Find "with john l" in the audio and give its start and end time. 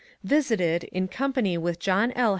1.59-2.29